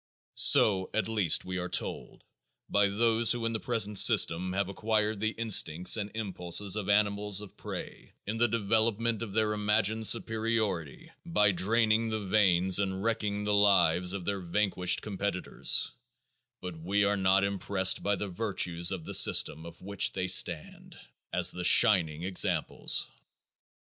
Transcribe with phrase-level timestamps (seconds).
[0.33, 2.23] So at least we are told
[2.67, 7.39] by those who in the present system have acquired the instincts and impulses of animals
[7.39, 13.43] of prey in the development of their imagined superiority by draining the veins and wrecking
[13.43, 15.91] the lives of their vanquished competitors,
[16.63, 20.97] but we are not impressed by the virtues of the system of which they stand
[21.31, 23.07] as the shining examples.